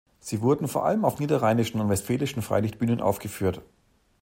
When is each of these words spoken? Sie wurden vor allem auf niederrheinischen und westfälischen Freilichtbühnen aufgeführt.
Sie 0.19 0.41
wurden 0.41 0.67
vor 0.67 0.83
allem 0.87 1.05
auf 1.05 1.19
niederrheinischen 1.19 1.79
und 1.79 1.89
westfälischen 1.89 2.41
Freilichtbühnen 2.41 3.01
aufgeführt. 3.01 3.61